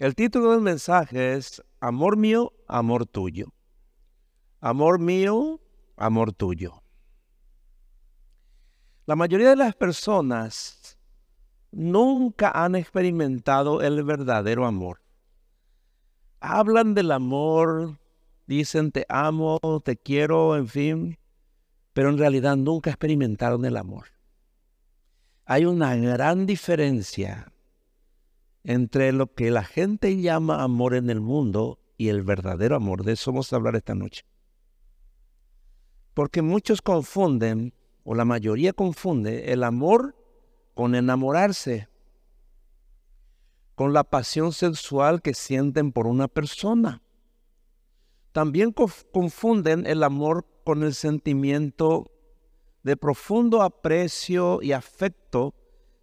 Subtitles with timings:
[0.00, 3.54] El título del mensaje es Amor mío, amor tuyo.
[4.60, 5.60] Amor mío,
[5.96, 6.82] amor tuyo.
[9.06, 10.98] La mayoría de las personas
[11.70, 15.00] nunca han experimentado el verdadero amor.
[16.40, 18.00] Hablan del amor,
[18.48, 21.18] dicen te amo, te quiero, en fin,
[21.92, 24.08] pero en realidad nunca experimentaron el amor.
[25.44, 27.53] Hay una gran diferencia
[28.64, 33.04] entre lo que la gente llama amor en el mundo y el verdadero amor.
[33.04, 34.24] De eso vamos a hablar esta noche.
[36.14, 40.16] Porque muchos confunden, o la mayoría confunde, el amor
[40.74, 41.88] con enamorarse,
[43.74, 47.02] con la pasión sexual que sienten por una persona.
[48.32, 52.10] También confunden el amor con el sentimiento
[52.82, 55.54] de profundo aprecio y afecto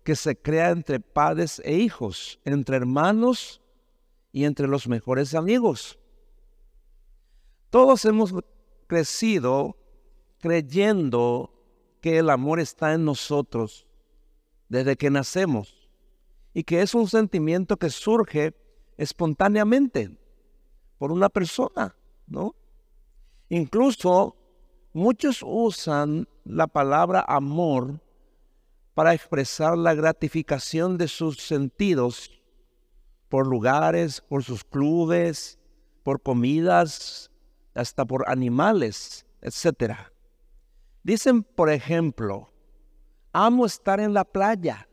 [0.03, 3.61] que se crea entre padres e hijos, entre hermanos
[4.31, 5.99] y entre los mejores amigos.
[7.69, 8.33] Todos hemos
[8.87, 9.77] crecido
[10.39, 11.53] creyendo
[12.01, 13.87] que el amor está en nosotros
[14.69, 15.89] desde que nacemos
[16.53, 18.55] y que es un sentimiento que surge
[18.97, 20.17] espontáneamente
[20.97, 21.95] por una persona,
[22.27, 22.55] ¿no?
[23.49, 24.35] Incluso
[24.93, 28.01] muchos usan la palabra amor
[29.01, 32.39] para expresar la gratificación de sus sentidos
[33.29, 35.57] por lugares, por sus clubes,
[36.03, 37.31] por comidas,
[37.73, 39.93] hasta por animales, etc.
[41.01, 42.53] Dicen, por ejemplo,
[43.33, 44.87] amo estar en la playa,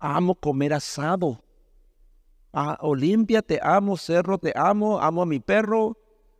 [0.00, 1.44] amo comer asado,
[2.52, 5.96] ah, Olimpia, te amo, Cerro, te amo, amo a mi perro,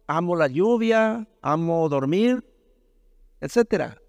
[0.09, 2.45] amo la lluvia, amo dormir,
[3.41, 4.01] etc.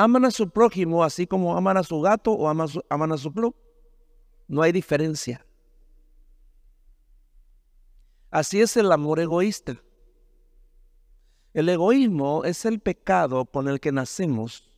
[0.00, 3.54] Aman a su prójimo así como aman a su gato o aman, a su club.
[4.48, 5.44] No hay diferencia.
[8.30, 9.76] Así es el amor egoísta.
[11.52, 14.70] El egoísmo es el pecado con el que nacemos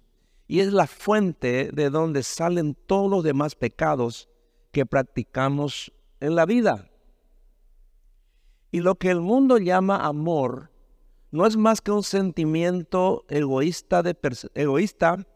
[0.49, 4.29] y es la fuente de donde salen todos los demás pecados
[4.73, 6.91] que practicamos en la vida.
[8.73, 10.72] Y lo que el mundo llama amor
[11.33, 14.15] no es más que un sentimiento egoísta, de
[14.55, 15.27] egoísta,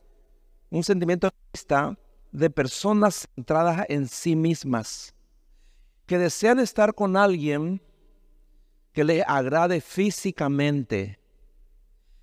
[0.70, 1.98] un sentimiento egoísta
[2.30, 5.14] de personas centradas en sí mismas,
[6.04, 7.80] que desean estar con alguien
[8.92, 11.18] que le agrade físicamente,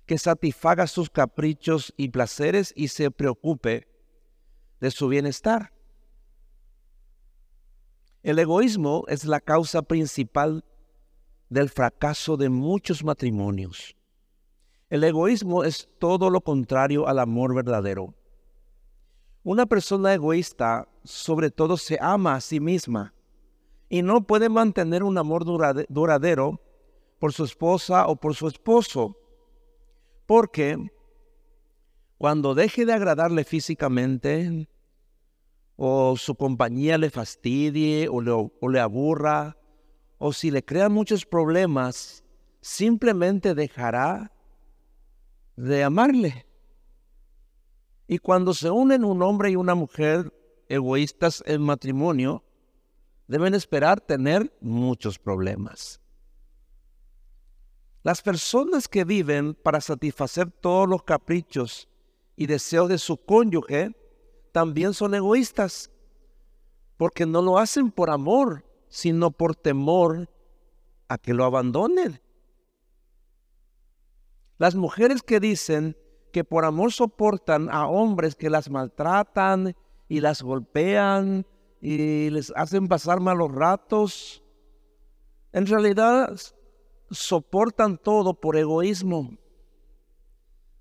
[0.06, 3.88] que satisfaga sus caprichos y placeres y se preocupe
[4.80, 5.72] de su bienestar.
[8.22, 10.64] El egoísmo es la causa principal
[11.48, 13.96] del fracaso de muchos matrimonios.
[14.90, 18.14] El egoísmo es todo lo contrario al amor verdadero.
[19.42, 23.14] Una persona egoísta sobre todo se ama a sí misma
[23.88, 26.60] y no puede mantener un amor duradero
[27.18, 29.16] por su esposa o por su esposo,
[30.26, 30.78] porque
[32.18, 34.68] cuando deje de agradarle físicamente,
[35.76, 38.20] o su compañía le fastidie o
[38.70, 39.56] le, aburra,
[40.18, 42.24] o si le crea muchos problemas,
[42.60, 44.32] simplemente dejará
[45.56, 46.46] de amarle.
[48.06, 50.32] Y cuando se unen un hombre y una mujer
[50.68, 52.44] egoístas en matrimonio,
[53.26, 56.00] deben esperar tener muchos problemas.
[58.02, 61.88] Las personas que viven para satisfacer todos los caprichos
[62.36, 63.94] y deseos de su cónyuge
[64.52, 65.90] también son egoístas,
[66.98, 68.64] porque no lo hacen por amor,
[68.94, 70.30] sino por temor
[71.08, 72.20] a que lo abandonen.
[74.56, 75.96] Las mujeres que dicen
[76.32, 79.74] que por amor soportan a hombres que las maltratan
[80.06, 81.44] y las golpean
[81.80, 84.44] y les hacen pasar malos ratos,
[85.50, 86.32] en realidad
[87.10, 89.36] soportan todo por egoísmo,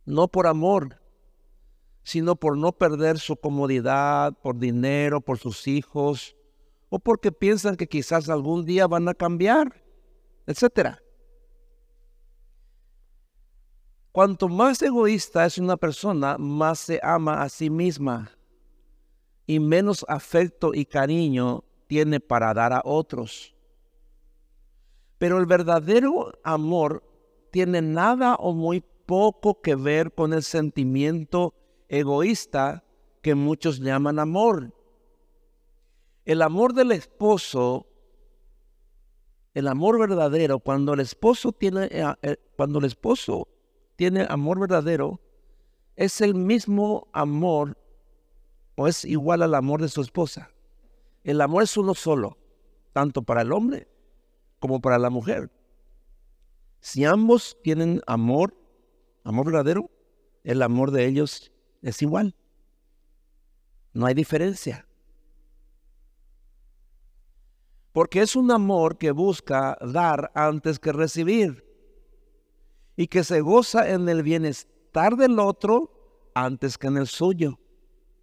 [0.06, 1.02] no por amor,
[2.04, 6.36] sino por no perder su comodidad, por dinero, por sus hijos,
[6.96, 9.84] o porque piensan que quizás algún día van a cambiar,
[10.46, 11.00] etc.
[14.12, 18.38] Cuanto más egoísta es una persona, más se ama a sí misma
[19.48, 23.56] y menos afecto y cariño tiene para dar a otros.
[25.18, 27.04] Pero el verdadero amor
[27.50, 31.56] tiene nada o muy poco que ver con el sentimiento
[31.90, 32.84] egoísta
[33.24, 34.83] que muchos llaman amor.
[36.26, 37.88] El amor del esposo,
[39.54, 43.48] el amor verdadero, cuando el esposo tiene, eh, eh, cuando el esposo
[43.96, 45.20] tiene amor verdadero,
[45.96, 47.78] es el mismo amor
[48.76, 50.50] o es igual al amor de su esposa.
[51.24, 52.38] El amor es uno solo.
[52.94, 53.88] tanto para el hombre
[54.60, 55.52] como para la mujer.
[56.80, 58.56] Si ambos tienen amor,
[59.24, 59.90] amor verdadero,
[60.44, 62.36] el amor de ellos es igual.
[63.94, 64.88] No hay diferencia.
[67.94, 71.64] Porque es un amor que busca dar antes que recibir
[72.96, 77.60] y que se goza en el bienestar del otro antes que en el suyo.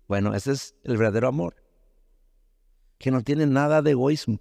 [0.08, 1.54] Bueno, ese es el verdadero amor,
[2.98, 4.40] que no tiene nada de egoísmo.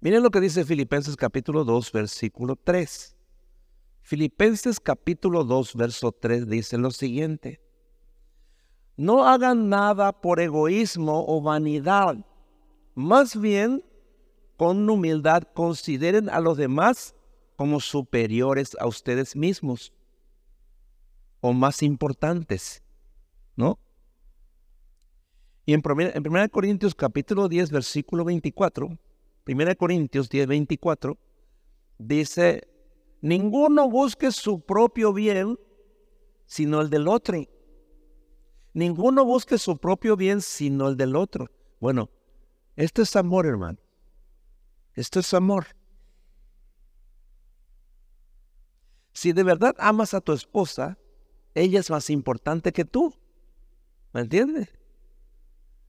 [0.00, 3.16] Miren lo que dice Filipenses capítulo 2, versículo 3.
[4.02, 7.60] Filipenses capítulo 2, verso 3 dice lo siguiente.
[8.98, 12.16] No hagan nada por egoísmo o vanidad.
[12.96, 13.84] Más bien,
[14.56, 17.14] con humildad, consideren a los demás
[17.54, 19.92] como superiores a ustedes mismos
[21.40, 22.82] o más importantes,
[23.54, 23.78] ¿no?
[25.64, 28.98] Y en 1 Corintios capítulo 10, versículo 24,
[29.46, 31.16] 1 Corintios 10, 24,
[31.98, 32.66] dice,
[33.20, 35.56] ninguno busque su propio bien,
[36.46, 37.38] sino el del otro
[38.78, 41.50] Ninguno busque su propio bien sino el del otro.
[41.80, 42.10] Bueno,
[42.76, 43.76] esto es amor, hermano.
[44.94, 45.66] Esto es amor.
[49.12, 50.96] Si de verdad amas a tu esposa,
[51.56, 53.12] ella es más importante que tú.
[54.12, 54.68] ¿Me entiendes?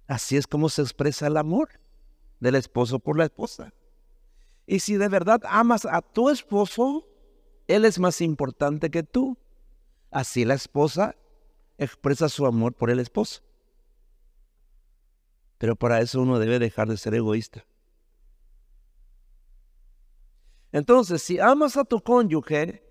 [0.08, 1.70] Así es como se expresa el amor
[2.40, 3.72] del esposo por la esposa.
[4.66, 7.08] Y si de verdad amas a tu esposo,
[7.68, 9.38] él es más importante que tú.
[10.10, 11.16] Así la esposa
[11.80, 13.42] expresa su amor por el esposo.
[15.58, 17.66] Pero para eso uno debe dejar de ser egoísta.
[20.72, 22.84] Entonces, si amas a tu cónyuge,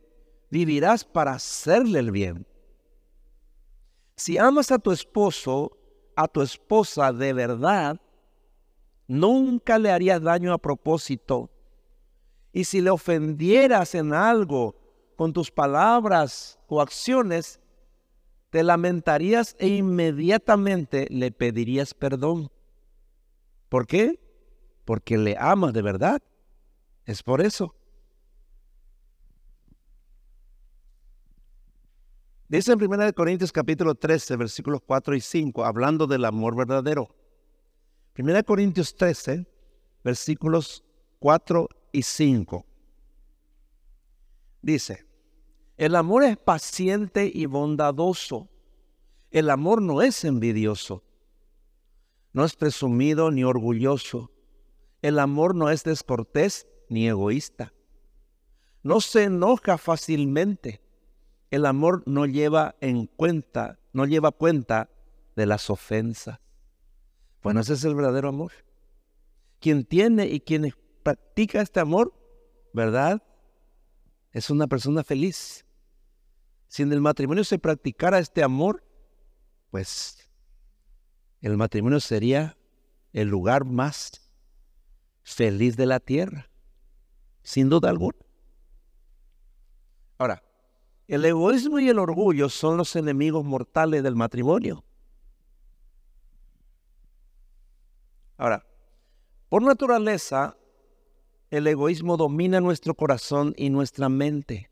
[0.50, 2.46] vivirás para hacerle el bien.
[4.16, 5.78] Si amas a tu esposo,
[6.16, 8.00] a tu esposa de verdad,
[9.06, 11.50] nunca le harías daño a propósito.
[12.52, 14.74] Y si le ofendieras en algo
[15.16, 17.60] con tus palabras o acciones,
[18.50, 22.50] te lamentarías e inmediatamente le pedirías perdón.
[23.68, 24.18] ¿Por qué?
[24.84, 26.22] Porque le amas de verdad.
[27.04, 27.74] Es por eso.
[32.48, 37.14] Dice en 1 Corintios capítulo 13, versículos 4 y 5, hablando del amor verdadero.
[38.18, 39.46] 1 Corintios 13,
[40.02, 40.82] versículos
[41.18, 42.64] 4 y 5.
[44.62, 45.07] Dice,
[45.78, 48.48] el amor es paciente y bondadoso.
[49.30, 51.04] El amor no es envidioso.
[52.32, 54.32] No es presumido ni orgulloso.
[55.02, 57.72] El amor no es descortés ni egoísta.
[58.82, 60.82] No se enoja fácilmente.
[61.52, 64.90] El amor no lleva en cuenta, no lleva cuenta
[65.36, 66.40] de las ofensas.
[67.40, 68.50] Bueno, ese es el verdadero amor.
[69.60, 72.12] Quien tiene y quien practica este amor,
[72.72, 73.22] ¿verdad?
[74.32, 75.64] Es una persona feliz.
[76.68, 78.84] Si en el matrimonio se practicara este amor,
[79.70, 80.30] pues
[81.40, 82.56] el matrimonio sería
[83.12, 84.30] el lugar más
[85.22, 86.50] feliz de la tierra,
[87.42, 88.18] sin duda alguna.
[90.18, 90.42] Ahora,
[91.06, 94.84] el egoísmo y el orgullo son los enemigos mortales del matrimonio.
[98.36, 98.66] Ahora,
[99.48, 100.56] por naturaleza,
[101.50, 104.70] el egoísmo domina nuestro corazón y nuestra mente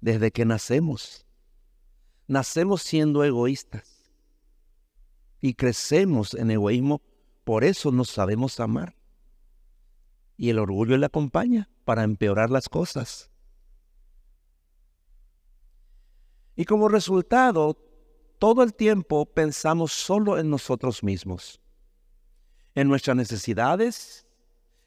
[0.00, 1.26] desde que nacemos.
[2.26, 4.12] Nacemos siendo egoístas
[5.40, 7.00] y crecemos en egoísmo,
[7.44, 8.94] por eso no sabemos amar.
[10.36, 13.30] Y el orgullo le acompaña para empeorar las cosas.
[16.54, 17.76] Y como resultado,
[18.38, 21.60] todo el tiempo pensamos solo en nosotros mismos,
[22.74, 24.26] en nuestras necesidades,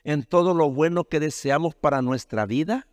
[0.03, 2.87] en todo lo bueno que deseamos para nuestra vida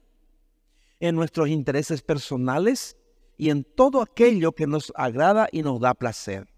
[1.01, 2.97] en nuestros intereses personales
[3.37, 6.49] y en todo aquello que nos agrada y nos da placer.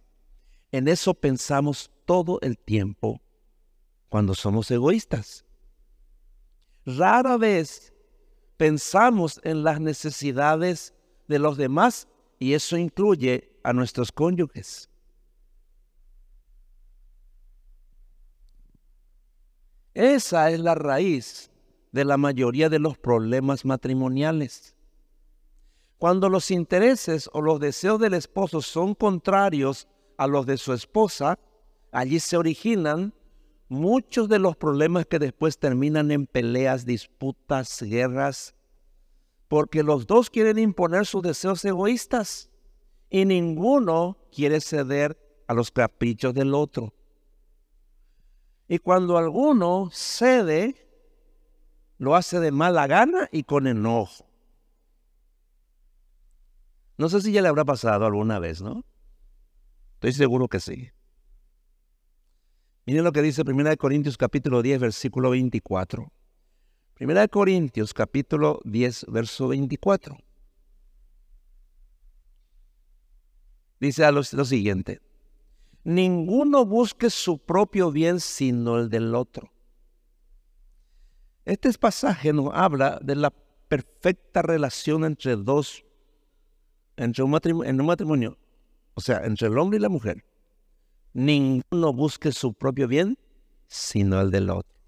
[0.72, 3.20] En eso pensamos todo el tiempo
[4.08, 5.44] cuando somos egoístas.
[6.86, 7.92] Rara vez
[8.56, 10.94] pensamos en las necesidades
[11.28, 14.88] de los demás y eso incluye a nuestros cónyuges.
[19.92, 21.49] Esa es la raíz
[21.92, 24.76] de la mayoría de los problemas matrimoniales.
[25.98, 31.38] Cuando los intereses o los deseos del esposo son contrarios a los de su esposa,
[31.92, 33.12] allí se originan
[33.68, 38.54] muchos de los problemas que después terminan en peleas, disputas, guerras,
[39.48, 42.50] porque los dos quieren imponer sus deseos egoístas
[43.10, 45.18] y ninguno quiere ceder
[45.48, 46.94] a los caprichos del otro.
[48.68, 50.89] Y cuando alguno cede,
[52.00, 54.26] lo hace de mala gana y con enojo.
[56.96, 58.86] No sé si ya le habrá pasado alguna vez, ¿no?
[59.96, 60.88] Estoy seguro que sí.
[62.86, 66.10] Miren lo que dice 1 Corintios capítulo 10, versículo 24.
[67.00, 70.16] 1 Corintios capítulo 10, verso 24.
[73.78, 75.02] Dice lo, lo siguiente.
[75.84, 79.50] Ninguno busque su propio bien sino el del otro.
[81.44, 83.30] Este pasaje nos habla de la
[83.68, 85.84] perfecta relación entre dos
[87.00, 88.38] entre un matrimonio, en un matrimonio,
[88.94, 90.22] o sea, entre el hombre y la mujer,
[91.14, 93.18] ninguno busque su propio bien,
[93.68, 94.78] sino el del otro.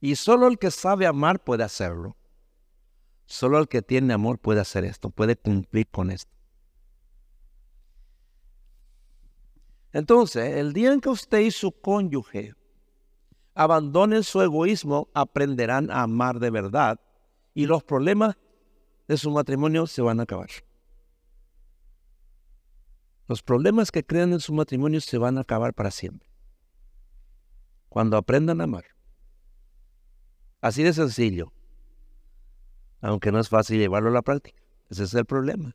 [0.00, 2.16] Y solo el que sabe amar puede hacerlo.
[3.26, 6.32] Solo el que tiene amor puede hacer esto, puede cumplir con esto.
[9.92, 12.54] Entonces, el día en que usted y su cónyuge
[13.58, 17.00] abandonen su egoísmo, aprenderán a amar de verdad
[17.54, 18.36] y los problemas
[19.08, 20.48] de su matrimonio se van a acabar.
[23.26, 26.30] Los problemas que crean en su matrimonio se van a acabar para siempre.
[27.88, 28.84] Cuando aprendan a amar.
[30.60, 31.52] Así de sencillo.
[33.00, 34.62] Aunque no es fácil llevarlo a la práctica.
[34.88, 35.74] Ese es el problema.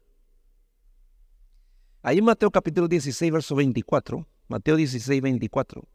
[2.01, 4.25] Ahí Mateo capítulo 16, verso 24.
[4.47, 5.85] Mateo 16, 24.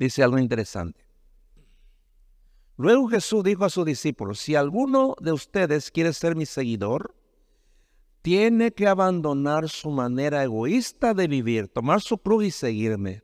[0.00, 1.04] Dice algo interesante.
[2.78, 7.14] Luego Jesús dijo a sus discípulos, si alguno de ustedes quiere ser mi seguidor,
[8.22, 13.22] tiene que abandonar su manera egoísta de vivir, tomar su cruz y seguirme.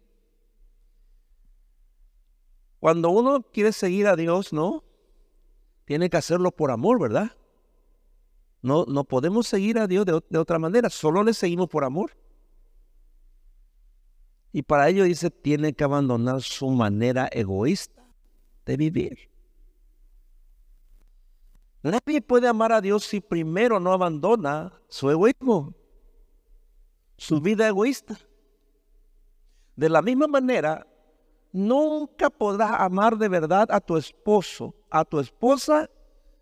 [2.78, 4.84] Cuando uno quiere seguir a Dios, ¿no?
[5.86, 7.32] Tiene que hacerlo por amor, ¿verdad?
[8.60, 12.10] No, no podemos seguir a Dios de, de otra manera, solo le seguimos por amor.
[14.56, 18.02] Y para ello dice, tiene que abandonar su manera egoísta
[18.64, 19.30] de vivir.
[21.82, 25.74] Nadie puede amar a Dios si primero no abandona su egoísmo,
[27.18, 28.18] su vida egoísta.
[29.76, 30.86] De la misma manera,
[31.52, 35.90] nunca podrás amar de verdad a tu esposo, a tu esposa,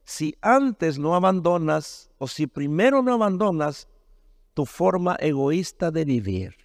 [0.05, 3.89] si antes no abandonas o si primero no abandonas
[4.55, 6.64] tu forma egoísta de vivir.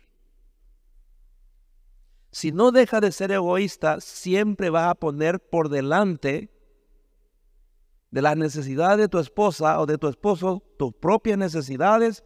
[2.32, 6.52] Si no deja de ser egoísta, siempre vas a poner por delante
[8.12, 12.24] de las necesidades de tu esposa o de tu esposo, tus propias necesidades,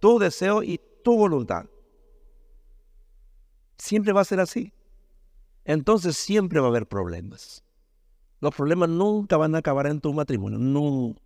[0.00, 1.66] tu deseo y tu voluntad.
[3.78, 4.72] Siempre va a ser así.
[5.64, 7.64] Entonces siempre va a haber problemas.
[8.40, 11.20] Los problemas nunca van a acabar en tu matrimonio, nunca.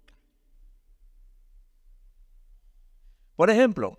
[3.37, 3.99] Por ejemplo,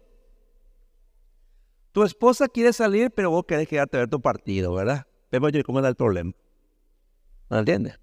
[1.91, 5.07] tu esposa quiere salir, pero vos querés quedarte a ver tu partido, ¿verdad?
[5.31, 6.33] Vemos yo cómo da el problema.
[7.49, 7.99] ¿No entiendes?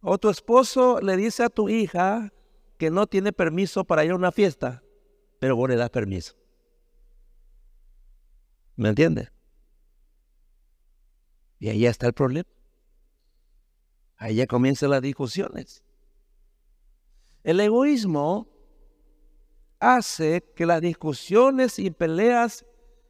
[0.00, 2.32] O tu esposo le dice a tu hija
[2.78, 4.82] que no tiene permiso para ir a una fiesta,
[5.40, 6.34] pero vos le das permiso.
[8.76, 9.32] ¿Me entiendes?
[11.58, 12.48] Y ahí está el problema.
[14.16, 15.82] Ahí ya comienzan las discusiones.
[17.42, 18.48] El egoísmo
[19.78, 22.64] hace que las discusiones y peleas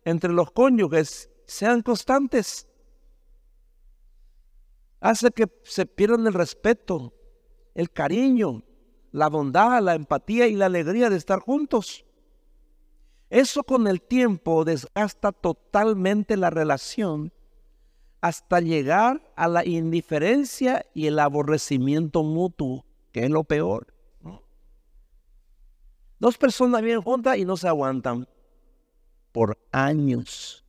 [0.04, 2.66] entre los cónyuges sean constantes
[5.00, 7.14] hace que se pierdan el respeto,
[7.74, 8.64] el cariño,
[9.12, 12.04] la bondad, la empatía y la alegría de estar juntos.
[13.30, 17.32] Eso con el tiempo desgasta totalmente la relación
[18.20, 23.95] hasta llegar a la indiferencia y el aborrecimiento mutuo, que es lo peor.
[26.18, 28.28] Dos personas viven juntas y no se aguantan
[29.32, 30.64] por años.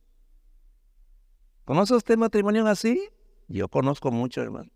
[1.64, 3.08] ¿Conoce usted matrimonio así?
[3.48, 4.70] Yo conozco mucho, hermano.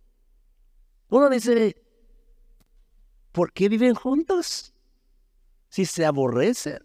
[1.09, 1.77] Uno dice,
[3.33, 4.73] ¿por qué viven juntos?
[5.69, 6.83] Si se aborrecen,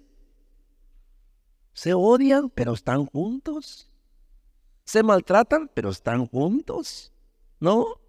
[1.73, 3.89] se odian, pero están juntos.
[4.83, 7.13] Se maltratan, pero están juntos.
[7.59, 8.01] ¿No?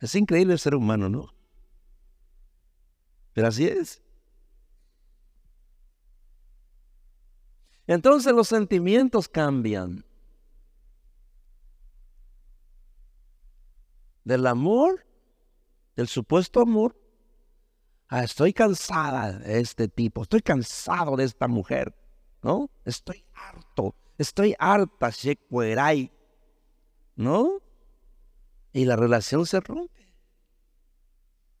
[0.00, 1.39] Es increíble el ser humano, ¿no?
[3.44, 4.02] Así es.
[7.86, 10.04] Entonces los sentimientos cambian.
[14.24, 15.04] del amor,
[15.96, 16.96] del supuesto amor.
[18.08, 21.94] Ah, estoy cansada de este tipo, estoy cansado de esta mujer,
[22.42, 22.70] ¿no?
[22.84, 26.12] Estoy harto, estoy harta, Shekwerai,
[27.14, 27.60] ¿no?
[28.72, 30.14] Y la relación se rompe.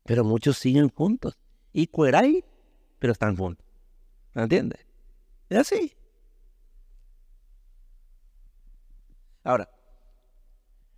[0.04, 1.38] Pero muchos siguen juntos.
[1.72, 2.44] Y Cueray,
[2.98, 3.66] pero están juntos.
[4.34, 4.86] ¿Me entiendes?
[5.48, 5.92] Es así.
[9.42, 9.68] Ahora,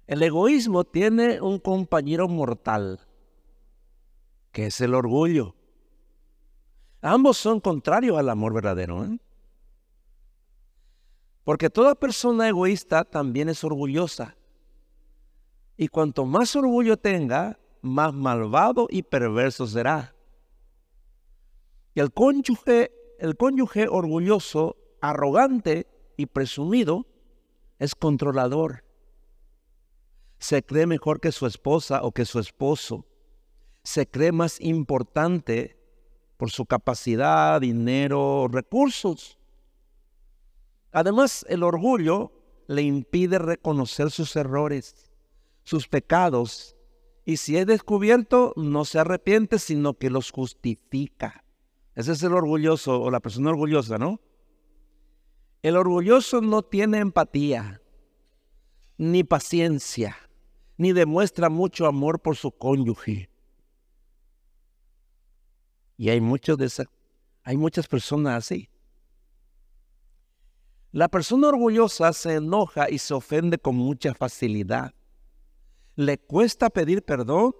[0.06, 3.00] el egoísmo tiene un compañero mortal,
[4.50, 5.54] que es el orgullo.
[7.00, 9.04] Ambos son contrarios al amor verdadero.
[9.04, 9.18] ¿eh?
[11.44, 14.36] Porque toda persona egoísta también es orgullosa.
[15.76, 20.11] Y cuanto más orgullo tenga, más malvado y perverso será.
[21.94, 27.06] Y el cónyuge, el cónyuge orgulloso, arrogante y presumido
[27.78, 28.84] es controlador.
[30.38, 33.06] Se cree mejor que su esposa o que su esposo.
[33.84, 35.76] Se cree más importante
[36.36, 39.38] por su capacidad, dinero, recursos.
[40.92, 42.32] Además, el orgullo
[42.66, 45.10] le impide reconocer sus errores,
[45.64, 46.76] sus pecados,
[47.24, 51.41] y si es descubierto, no se arrepiente, sino que los justifica.
[51.94, 54.20] Ese es el orgulloso o la persona orgullosa, ¿no?
[55.62, 57.82] El orgulloso no tiene empatía,
[58.98, 60.16] ni paciencia,
[60.76, 63.30] ni demuestra mucho amor por su cónyuge.
[65.96, 66.86] Y hay muchos de esas,
[67.44, 68.68] hay muchas personas así.
[70.90, 74.94] La persona orgullosa se enoja y se ofende con mucha facilidad.
[75.96, 77.54] Le cuesta pedir perdón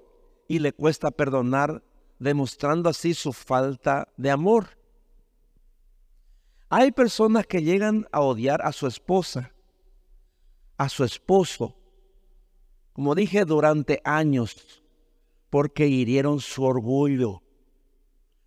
[0.48, 1.82] y le cuesta perdonar,
[2.22, 4.78] demostrando así su falta de amor.
[6.68, 9.52] Hay personas que llegan a odiar a su esposa,
[10.76, 11.76] a su esposo,
[12.92, 14.82] como dije, durante años,
[15.50, 17.42] porque hirieron su orgullo,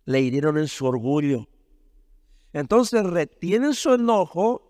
[0.04, 1.48] le hirieron en su orgullo.
[2.52, 4.62] Entonces retienen su enojo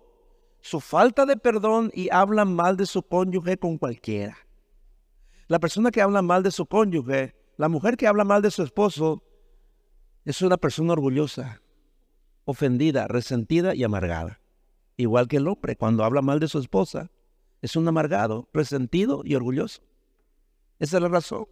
[0.60, 4.36] su falta de perdón y hablan mal de su cónyuge con cualquiera.
[5.46, 8.62] La persona que habla mal de su cónyuge, la mujer que habla mal de su
[8.62, 9.22] esposo,
[10.24, 11.62] es una persona orgullosa,
[12.44, 14.40] ofendida, resentida y amargada.
[14.96, 17.10] Igual que el hombre, cuando habla mal de su esposa,
[17.62, 19.82] es un amargado, resentido y orgulloso.
[20.78, 21.46] Esa es la razón.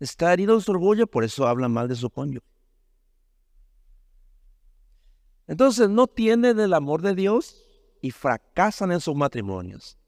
[0.00, 2.46] Está herido en su orgullo, por eso habla mal de su cónyuge.
[5.46, 7.64] Entonces no tiene del amor de Dios
[8.00, 9.98] y fracasan en sus matrimonios.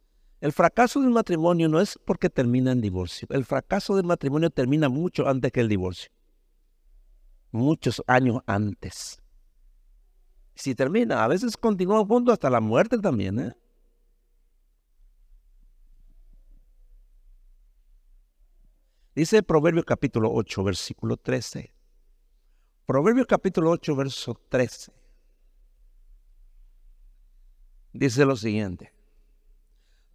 [0.40, 3.26] El fracaso del matrimonio no es porque termina en divorcio.
[3.30, 6.10] El fracaso del matrimonio termina mucho antes que el divorcio.
[7.50, 9.22] Muchos años antes.
[10.54, 13.38] Si termina, a veces continúan juntos hasta la muerte también.
[13.38, 13.56] ¿eh?
[19.14, 21.72] Dice Proverbios capítulo 8, versículo 13.
[22.84, 25.06] Proverbios capítulo 8, verso 13
[27.98, 28.92] dice lo siguiente.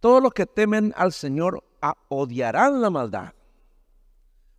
[0.02, 1.62] Todos los que temen al Señor
[2.08, 3.34] odiarán la maldad.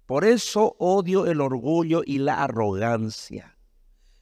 [0.05, 3.57] Por eso odio el orgullo y la arrogancia,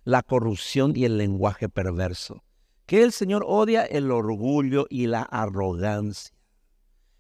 [0.04, 2.44] la corrupción y el lenguaje perverso.
[2.88, 6.36] Que el Señor odia el orgullo y la arrogancia.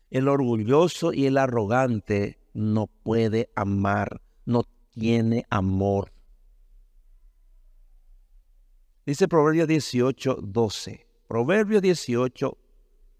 [0.09, 6.11] El orgulloso y el arrogante no puede amar, no tiene amor.
[9.05, 11.05] Dice Proverbios 18, 12.
[11.27, 12.57] Proverbio 18,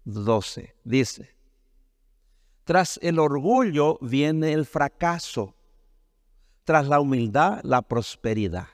[0.04, 1.34] 12 dice,
[2.64, 5.56] tras el orgullo viene el fracaso,
[6.64, 8.68] tras la humildad la prosperidad.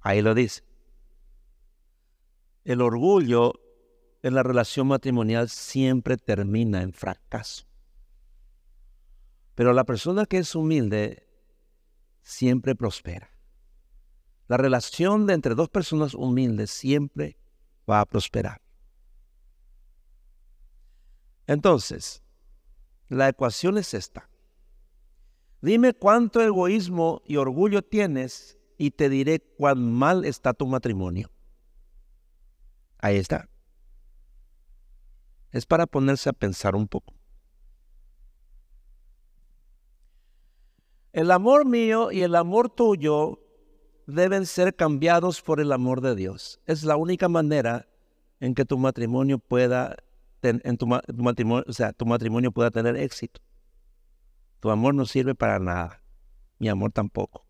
[0.00, 0.62] Ahí lo dice.
[2.64, 3.54] El orgullo
[4.22, 7.66] en la relación matrimonial siempre termina en fracaso.
[9.54, 11.26] Pero la persona que es humilde
[12.22, 13.30] siempre prospera.
[14.48, 17.38] La relación de entre dos personas humildes siempre
[17.88, 18.65] va a prosperar.
[21.46, 22.22] Entonces,
[23.08, 24.28] la ecuación es esta.
[25.60, 31.30] Dime cuánto egoísmo y orgullo tienes y te diré cuán mal está tu matrimonio.
[32.98, 33.48] Ahí está.
[35.52, 37.14] Es para ponerse a pensar un poco.
[41.12, 43.40] El amor mío y el amor tuyo
[44.06, 46.60] deben ser cambiados por el amor de Dios.
[46.66, 47.88] Es la única manera
[48.38, 49.96] en que tu matrimonio pueda,
[50.50, 53.40] en tu, matrimonio, o sea, tu matrimonio pueda tener éxito.
[54.60, 56.02] Tu amor no sirve para nada,
[56.58, 57.46] mi amor tampoco.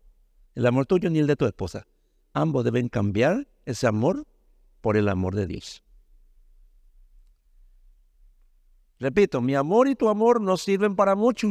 [0.55, 1.87] El amor tuyo ni el de tu esposa.
[2.33, 4.25] Ambos deben cambiar ese amor
[4.81, 5.83] por el amor de Dios.
[8.99, 11.47] Repito, mi amor y tu amor no sirven para mucho,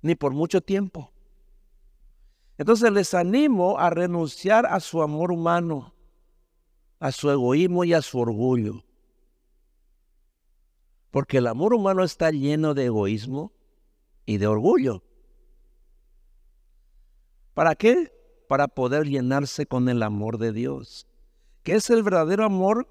[0.00, 1.12] ni por mucho tiempo.
[2.58, 5.94] Entonces les animo a renunciar a su amor humano,
[7.00, 8.84] a su egoísmo y a su orgullo.
[11.12, 13.52] Porque el amor humano está lleno de egoísmo
[14.26, 15.04] y de orgullo.
[17.54, 18.10] ¿Para qué?
[18.52, 21.06] para poder llenarse con el amor de Dios,
[21.62, 22.86] que es el verdadero amor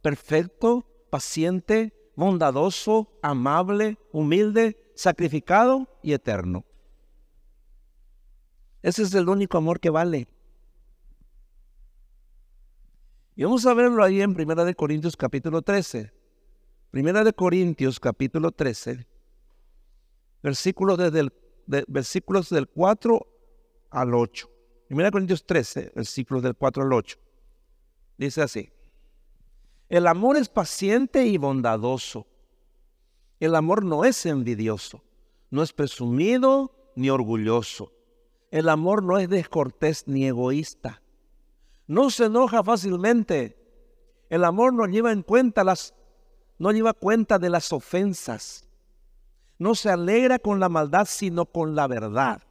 [0.00, 6.64] perfecto, paciente, bondadoso, amable, humilde, sacrificado y eterno.
[8.80, 10.26] Ese es el único amor que vale.
[13.36, 16.14] Y vamos a verlo ahí en Primera de Corintios capítulo 13.
[16.94, 19.04] Primera de Corintios capítulo 13,
[20.44, 21.32] versículos, desde el,
[21.88, 23.26] versículos del 4
[23.90, 24.48] al 8.
[24.86, 27.18] Primera de Corintios 13, versículos del 4 al 8.
[28.16, 28.70] Dice así.
[29.88, 32.28] El amor es paciente y bondadoso.
[33.40, 35.02] El amor no es envidioso,
[35.50, 37.92] no es presumido ni orgulloso.
[38.52, 41.02] El amor no es descortés ni egoísta.
[41.88, 43.58] No se enoja fácilmente.
[44.30, 45.92] El amor no lleva en cuenta las
[46.58, 48.68] no lleva cuenta de las ofensas.
[49.58, 52.42] No se alegra con la maldad, sino con la verdad.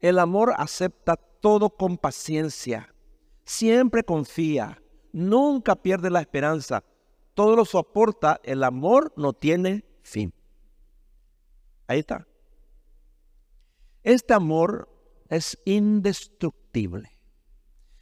[0.00, 2.94] El amor acepta todo con paciencia.
[3.44, 4.80] Siempre confía.
[5.12, 6.84] Nunca pierde la esperanza.
[7.34, 8.40] Todo lo soporta.
[8.44, 10.32] El amor no tiene fin.
[11.86, 12.26] Ahí está.
[14.02, 14.88] Este amor
[15.28, 17.10] es indestructible.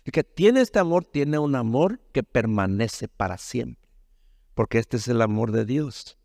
[0.05, 3.86] El que tiene este amor tiene un amor que permanece para siempre.
[4.57, 6.17] Porque este es el amor de Dios.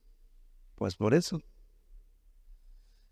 [0.76, 1.42] Pues por eso.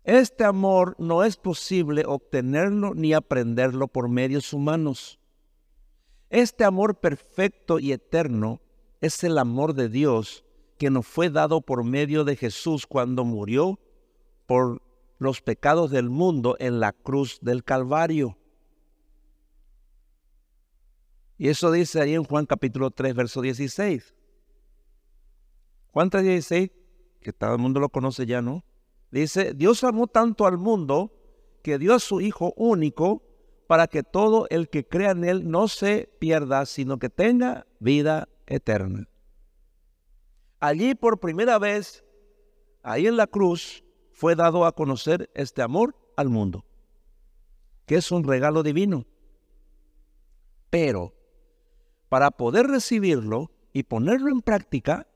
[0.02, 5.20] Este amor no es posible obtenerlo ni aprenderlo por medios humanos.
[6.30, 8.62] Este amor perfecto y eterno
[9.02, 10.42] es el amor de Dios
[10.78, 13.78] que nos fue dado por medio de Jesús cuando murió
[14.46, 14.80] por
[15.18, 18.38] los pecados del mundo en la cruz del Calvario.
[21.36, 24.14] Y eso dice ahí en Juan capítulo 3, verso 16.
[25.92, 26.70] Juan 3, 16,
[27.20, 28.64] que todo el mundo lo conoce ya, ¿no?
[29.10, 31.12] Dice, Dios amó tanto al mundo
[31.62, 33.22] que dio a su Hijo único
[33.66, 38.28] para que todo el que crea en Él no se pierda, sino que tenga vida
[38.46, 39.08] eterna.
[40.60, 42.04] Allí por primera vez,
[42.82, 46.64] ahí en la cruz, fue dado a conocer este amor al mundo,
[47.86, 49.06] que es un regalo divino.
[50.68, 51.14] Pero
[52.08, 55.06] para poder recibirlo y ponerlo en práctica,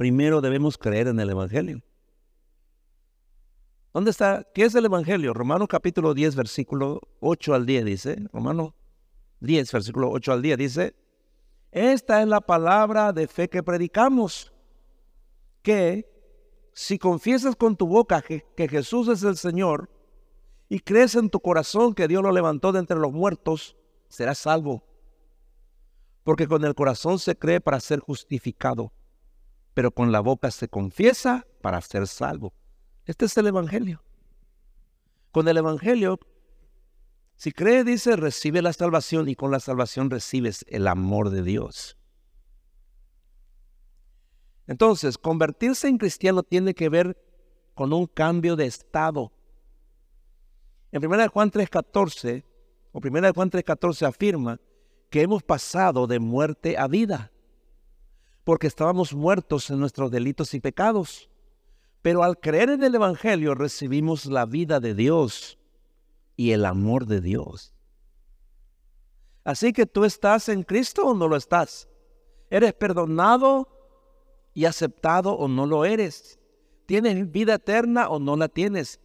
[0.00, 1.82] primero debemos creer en el Evangelio.
[3.92, 4.46] ¿Dónde está?
[4.54, 5.34] ¿Qué es el Evangelio?
[5.34, 8.72] Romanos capítulo 10, versículo 8 al 10 dice, Romanos
[9.40, 10.94] 10, versículo 8 al 10 dice,
[11.70, 14.54] esta es la palabra de fe que predicamos,
[15.60, 16.10] que
[16.72, 19.90] si confiesas con tu boca que, Jesús es el Señor
[20.70, 23.76] y crees en tu corazón que Dios lo levantó de entre los muertos,
[24.08, 24.82] serás salvo.
[26.24, 28.94] Porque con el corazón se cree para ser justificado,
[29.74, 32.52] pero con la boca se confiesa para ser salvo.
[33.06, 34.02] Este es el Evangelio.
[35.32, 36.18] Con el Evangelio,
[37.36, 41.96] si cree, dice, recibe la salvación y con la salvación recibes el amor de Dios.
[44.66, 47.16] Entonces, convertirse en cristiano tiene que ver
[47.74, 49.32] con un cambio de estado.
[50.92, 52.44] En 1 Juan 3.14,
[52.92, 54.60] o 1 Juan 3.14 afirma
[55.08, 57.32] que hemos pasado de muerte a vida,
[58.44, 61.30] porque estábamos muertos en nuestros delitos y pecados.
[62.02, 65.58] Pero al creer en el Evangelio recibimos la vida de Dios
[66.36, 67.74] y el amor de Dios.
[69.44, 71.88] Así que tú estás en Cristo o no lo estás.
[72.48, 73.68] ¿Eres perdonado
[74.54, 76.38] y aceptado o no lo eres.
[76.86, 79.00] ¿Tienes vida eterna o no la tienes?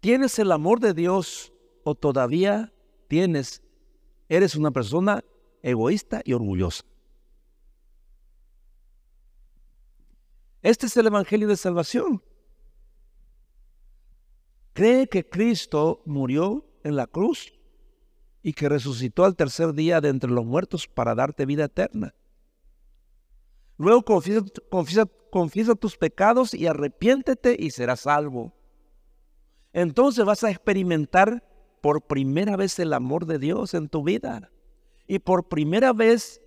[0.00, 1.52] ¿Tienes el amor de Dios
[1.84, 2.72] o todavía
[3.08, 3.62] tienes,
[4.28, 5.24] eres una persona
[5.62, 6.84] egoísta y orgullosa?
[10.62, 12.22] Este es el Evangelio de Salvación.
[14.74, 17.52] Cree que Cristo murió en la cruz
[18.42, 22.14] y que resucitó al tercer día de entre los muertos para darte vida eterna.
[23.78, 28.52] Luego confiesa, tus pecados y arrepiéntete y serás salvo.
[29.72, 31.42] Entonces vas a experimentar
[31.80, 34.50] por primera vez el amor de Dios en tu vida.
[35.06, 36.42] Y por primera vez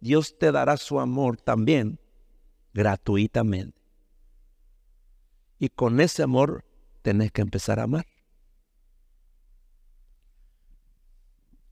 [0.00, 1.99] Dios te dará su amor también
[2.72, 3.80] gratuitamente.
[5.58, 6.64] Y con ese amor
[7.02, 8.06] tenés que empezar a amar.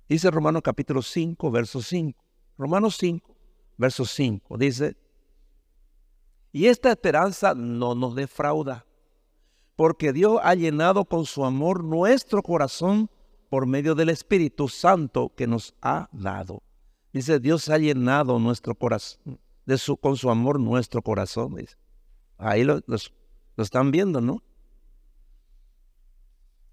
[0.09, 2.29] Dice Romanos capítulo 5, verso 5.
[2.59, 3.37] Romanos 5,
[3.77, 4.97] verso 5, dice,
[6.51, 8.85] y esta esperanza no nos defrauda,
[9.77, 13.11] porque Dios ha llenado con su amor nuestro corazón
[13.49, 16.63] por medio del Espíritu Santo que nos ha dado.
[17.13, 21.55] Dice, Dios ha llenado nuestro corazón, de su, con su amor nuestro corazón.
[22.39, 24.43] Ahí lo, lo están viendo, ¿no?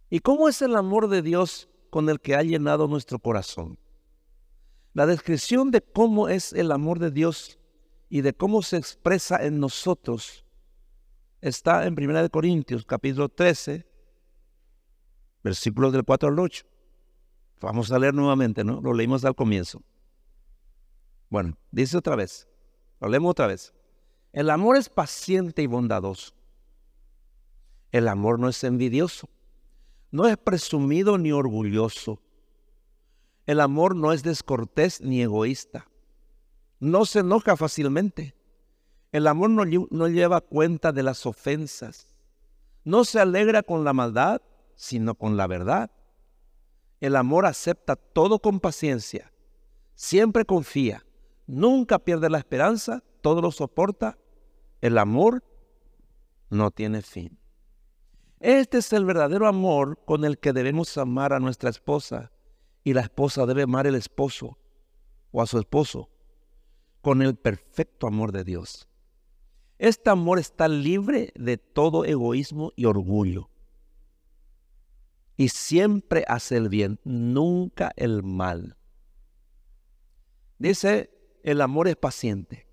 [0.10, 3.78] ¿Y cómo es el amor de Dios con el que ha llenado nuestro corazón.
[4.94, 7.60] La descripción de cómo es el amor de Dios
[8.08, 10.46] y de cómo se expresa en nosotros
[11.42, 13.86] está en 1 Corintios capítulo 13,
[15.44, 16.66] versículos del 4 al 8.
[17.60, 18.80] Vamos a leer nuevamente, ¿no?
[18.80, 19.82] Lo leímos al comienzo.
[21.30, 22.48] Bueno, dice otra vez.
[23.00, 23.74] Lo leemos otra vez.
[24.34, 26.34] El amor es paciente y bondadoso.
[27.92, 29.30] El amor no es envidioso.
[30.12, 32.22] No es presumido ni orgulloso.
[33.46, 35.88] El amor no es descortés ni egoísta.
[36.80, 38.36] No se enoja fácilmente.
[39.12, 42.16] El amor no, no, lleva cuenta de las ofensas.
[42.84, 44.42] No se alegra con la maldad,
[44.76, 45.92] sino con la verdad.
[47.00, 49.32] El amor acepta todo con paciencia.
[49.94, 51.06] Siempre confía.
[51.48, 53.04] Nunca pierde la esperanza.
[53.22, 54.18] Todo lo soporta.
[54.82, 55.44] El amor
[56.50, 57.40] no tiene fin.
[58.40, 62.32] Este es el verdadero amor con el que debemos amar a nuestra esposa
[62.84, 64.58] y la esposa debe amar al esposo
[65.32, 66.10] o a su esposo
[67.02, 68.88] con el perfecto amor de Dios.
[69.78, 73.50] Este amor está libre de todo egoísmo y orgullo.
[75.38, 78.78] Y siempre hace el bien, nunca el mal.
[80.58, 81.10] Dice,
[81.46, 82.68] el amor es paciente.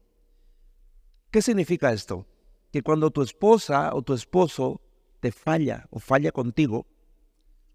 [1.30, 2.26] ¿Qué significa esto?
[2.72, 4.80] Que cuando tu esposa o tu esposo
[5.20, 6.86] te falla o falla contigo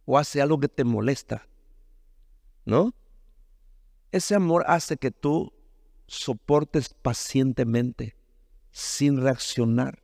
[0.06, 1.48] o hace algo que te molesta,
[2.66, 2.96] ¿no?
[4.12, 5.54] Ese amor hace que tú
[6.08, 8.18] soportes pacientemente,
[8.72, 10.02] sin reaccionar,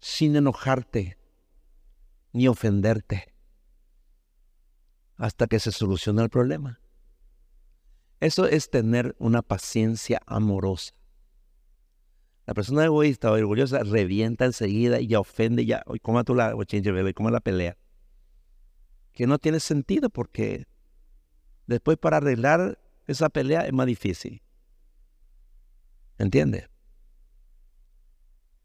[0.00, 1.16] sin enojarte,
[2.34, 3.32] ni ofenderte,
[5.16, 6.78] hasta que se solucione el problema.
[8.20, 10.92] Eso es tener una paciencia amorosa.
[12.46, 16.54] La persona egoísta o orgullosa revienta enseguida y ya ofende, ya, hoy coma tú la
[16.54, 17.76] bebé, coma la pelea.
[19.12, 20.66] Que no tiene sentido porque
[21.70, 24.42] Después para arreglar esa pelea es más difícil.
[26.18, 26.68] ¿Entiende?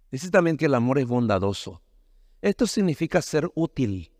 [0.09, 1.83] Dice también que el amor es bondadoso.
[2.41, 4.11] Esto significa ser útil,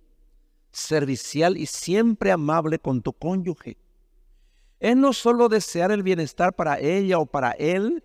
[0.70, 3.80] servicial y siempre amable con tu cónyuge.
[4.80, 8.04] Es no solo desear el bienestar para ella o para él,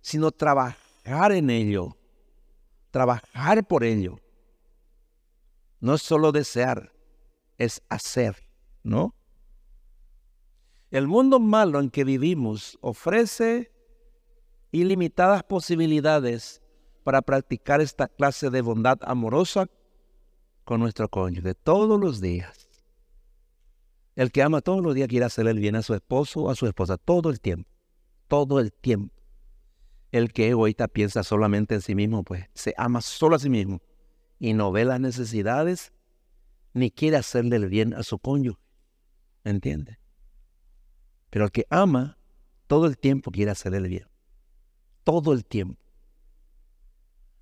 [0.00, 1.96] sino trabajar en ello,
[2.90, 4.18] trabajar por ello.
[5.80, 6.92] No es solo desear,
[7.58, 8.36] es hacer,
[8.82, 9.14] ¿no?
[10.90, 13.72] El mundo malo en que vivimos ofrece
[14.72, 16.62] ilimitadas posibilidades
[17.04, 19.66] para practicar esta clase de bondad amorosa
[20.64, 22.71] con nuestro cónyuge todos los días.
[24.14, 26.54] El que ama todos los días quiere hacerle el bien a su esposo o a
[26.54, 27.70] su esposa todo el tiempo,
[28.28, 29.14] todo el tiempo.
[30.10, 33.80] El que egoísta piensa solamente en sí mismo, pues se ama solo a sí mismo
[34.38, 35.92] y no ve las necesidades
[36.74, 38.60] ni quiere hacerle el bien a su cónyuge.
[39.44, 39.98] ¿Entiende?
[41.30, 42.18] Pero el que ama,
[42.66, 44.06] todo el tiempo quiere hacer el bien.
[45.04, 45.80] Todo el tiempo.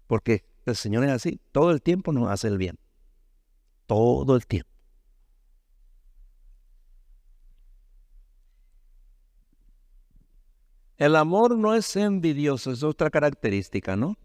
[0.07, 2.79] Porque el Señor es así, todo el tiempo nos hace el bien.
[3.87, 4.71] Todo el tiempo.
[11.01, 14.19] El amor no es envidioso, es otra característica, ¿no?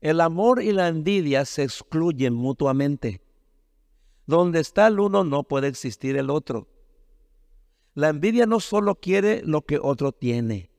[0.00, 3.20] El amor y la envidia se excluyen mutuamente.
[4.24, 6.66] Donde está el uno no puede existir el otro.
[7.92, 10.70] La envidia no solo quiere lo que otro tiene,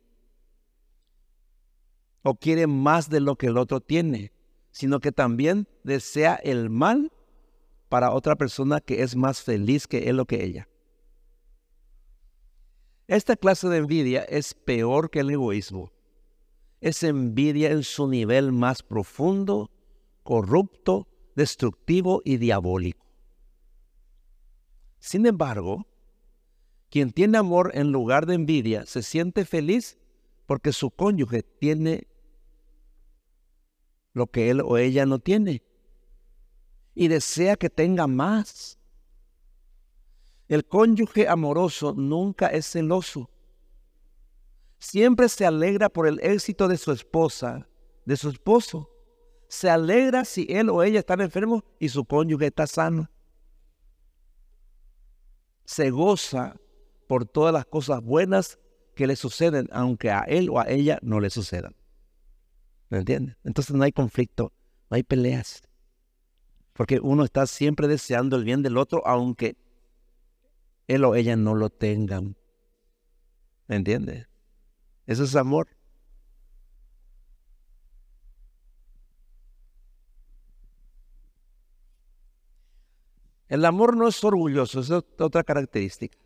[2.24, 4.32] o quiere más de lo que el otro tiene,
[4.72, 7.12] sino que también desea el mal
[7.88, 10.71] para otra persona que es más feliz que él o que ella.
[13.12, 15.92] Esta clase de envidia es peor que el egoísmo.
[16.80, 19.70] Es envidia en su nivel más profundo,
[20.24, 23.06] corrupto, destructivo y diabólico.
[25.00, 25.86] Sin embargo,
[26.90, 29.98] quien tiene amor en lugar de envidia se siente feliz
[30.46, 32.08] porque su cónyuge tiene
[34.14, 35.64] lo que él o ella no tiene
[36.96, 38.80] y desea que tenga más.
[40.52, 43.30] El cónyuge amoroso nunca es celoso.
[44.80, 47.70] Siempre se alegra por el éxito de su esposa,
[48.04, 48.90] de su esposo.
[49.48, 53.10] Se alegra si él o ella están enfermos y su cónyuge está sano.
[55.64, 56.58] Se goza
[57.08, 58.60] por todas las cosas buenas
[58.94, 61.78] que le suceden, aunque a él o a ella no le sucedan.
[62.90, 63.38] ¿Me entiendes?
[63.46, 64.52] Entonces no hay conflicto,
[64.90, 65.62] no hay peleas.
[66.74, 69.56] Porque uno está siempre deseando el bien del otro, aunque
[70.96, 72.36] él o ella no lo tengan.
[73.68, 74.28] ¿Me entiendes?
[75.08, 75.70] Eso es amor.
[83.48, 86.18] El amor no es orgulloso, es otra característica.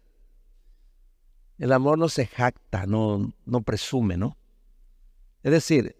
[1.57, 4.37] El amor no se jacta, no, no presume, ¿no?
[5.41, 5.95] Es decir,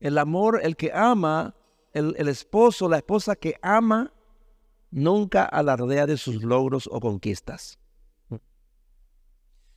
[0.00, 1.56] el amor, el que ama,
[1.92, 4.12] el, el esposo, la esposa que ama,
[4.90, 7.78] nunca alardea de sus logros o conquistas.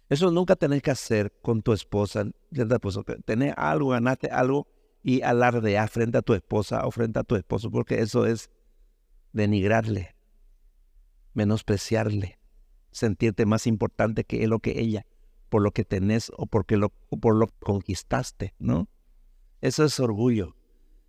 [0.10, 2.26] Eso nunca tenés que hacer con tu esposa.
[3.26, 4.68] Tener algo, ganarte algo
[5.02, 8.50] y alardear frente a tu esposa o frente a tu esposo, porque eso es
[9.34, 10.16] denigrarle,
[11.34, 12.40] menospreciarle,
[12.92, 15.06] sentirte más importante que él o que ella,
[15.50, 18.90] por lo que tenés o, porque lo, por lo que conquistaste, ¿no?
[19.62, 20.56] Eso es orgullo,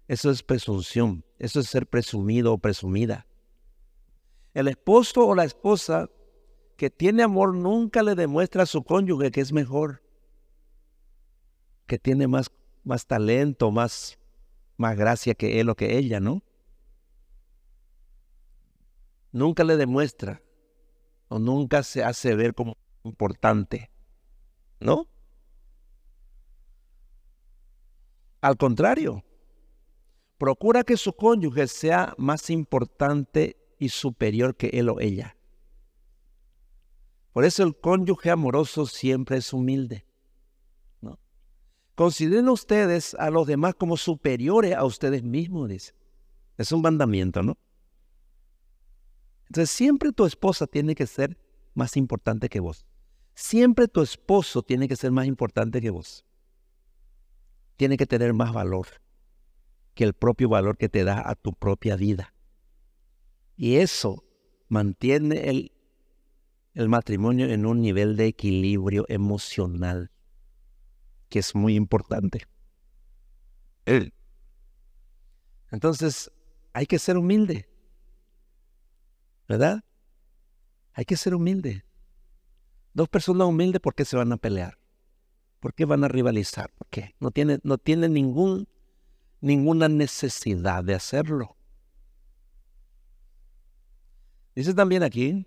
[0.09, 3.27] eso es presunción, eso es ser presumido o presumida.
[4.55, 6.11] El esposo o la esposa
[6.77, 10.03] que tiene amor nunca le demuestra a su cónyuge que es mejor,
[11.87, 12.51] que tiene más,
[12.85, 14.19] más talento, más,
[14.77, 16.43] más gracia que él o que ella, ¿no?
[19.33, 20.43] Nunca le demuestra
[21.29, 23.91] o nunca se hace ver como importante,
[24.81, 25.09] ¿no?
[28.41, 29.25] Al contrario,
[30.39, 35.36] procura que su cónyuge sea más importante y superior que él o ella.
[37.37, 40.07] Por eso el cónyuge amoroso siempre es humilde.
[41.03, 41.21] ¿no?
[41.95, 45.93] Consideren ustedes a los demás como superiores a ustedes mismos, dice.
[46.57, 47.59] Es un mandamiento, ¿no?
[49.49, 51.37] Entonces siempre tu esposa tiene que ser
[51.75, 52.87] más importante que vos.
[53.35, 56.25] Siempre tu esposo tiene que ser más importante que vos.
[57.77, 58.87] Tiene que tener más valor
[59.93, 62.33] que el propio valor que te da a tu propia vida.
[63.59, 64.25] Y eso
[64.69, 65.76] mantiene el,
[66.77, 70.11] el matrimonio en un nivel de equilibrio emocional,
[71.31, 72.47] que es muy importante.
[75.71, 76.31] Entonces,
[76.75, 77.67] hay que ser humilde,
[79.49, 79.83] ¿verdad?
[80.93, 81.83] Hay que ser humilde.
[82.93, 84.79] Dos personas humildes, ¿por qué se van a pelear?
[85.61, 86.71] ¿Por qué van a rivalizar?
[86.75, 87.15] ¿Por qué?
[87.21, 88.69] No tienen no tiene ningún,
[89.41, 91.57] ninguna necesidad de hacerlo.
[94.55, 95.47] Dice también aquí,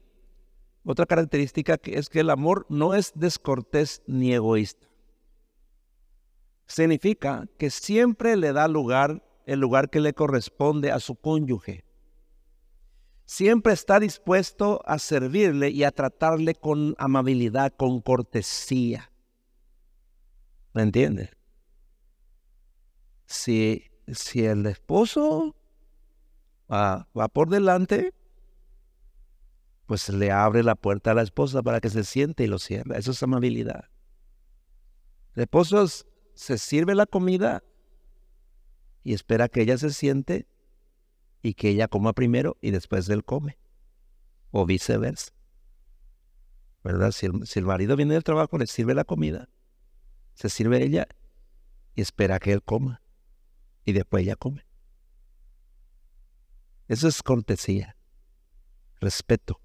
[0.83, 4.87] otra característica que es que el amor no es descortés ni egoísta.
[6.67, 11.83] Significa que siempre le da lugar el lugar que le corresponde a su cónyuge.
[13.25, 19.11] Siempre está dispuesto a servirle y a tratarle con amabilidad, con cortesía.
[20.73, 21.35] ¿Me entiendes?
[23.25, 25.55] Si, si el esposo
[26.69, 28.13] va por delante,
[29.89, 32.99] pues le abre la puerta a la esposa para que se siente y lo cierra.
[32.99, 33.89] Eso es amabilidad.
[35.33, 35.83] El esposo
[36.35, 37.63] se sirve la comida
[39.03, 40.47] y espera que ella se siente
[41.41, 43.57] y que ella coma primero y después él come.
[44.51, 45.33] O viceversa.
[46.83, 47.09] ¿Verdad?
[47.09, 49.49] Si el, si el marido viene del trabajo, le sirve la comida,
[50.35, 51.07] se sirve ella
[51.95, 53.01] y espera que él coma
[53.85, 54.67] y después ella come.
[56.87, 57.97] Eso es cortesía,
[59.01, 59.59] respeto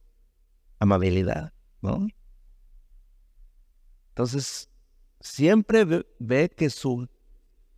[0.84, 2.06] amabilidad, ¿no?
[4.10, 4.70] Entonces,
[5.20, 5.84] siempre
[6.18, 7.08] ve, que su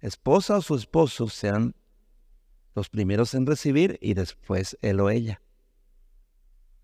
[0.00, 1.74] esposa o su esposo sean
[2.74, 5.40] los primeros en recibir y después él o ella.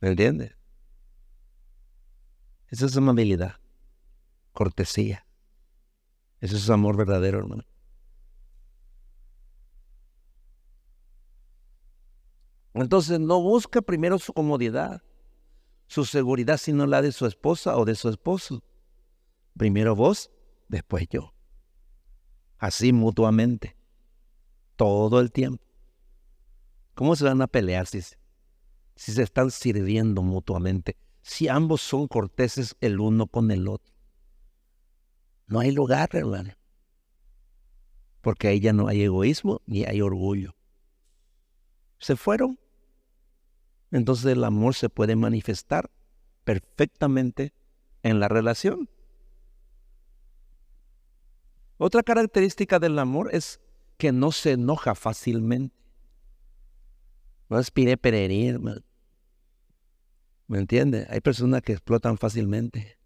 [0.01, 0.57] ¿Me entiendes?
[2.69, 3.57] Eso es amabilidad,
[4.53, 5.27] cortesía.
[6.41, 7.65] Eso es amor verdadero, hermano.
[12.75, 15.03] Entonces no busca primero su comodidad
[15.93, 18.65] su seguridad sino la de su esposa o de su esposo.
[19.59, 20.31] Primero vos,
[20.69, 21.35] después yo.
[22.57, 23.77] Así mutuamente.
[24.77, 25.63] Todo el tiempo.
[26.95, 30.97] ¿Cómo se van a pelear si, si se están sirviendo mutuamente?
[31.21, 33.95] Si ambos son corteses el uno con el otro.
[35.47, 36.55] No hay lugar, hermano.
[38.23, 40.57] Porque ahí ya no hay egoísmo ni hay orgullo.
[41.99, 42.59] Se fueron
[43.93, 45.91] entonces el amor se puede manifestar
[46.45, 47.53] perfectamente
[48.03, 48.89] en la relación.
[51.77, 53.61] Otra característica del amor es
[53.99, 55.77] que no se enoja fácilmente.
[57.49, 58.59] No aspire pererir.
[60.47, 61.07] ¿Me entiende?
[61.11, 62.99] Hay personas que explotan fácilmente.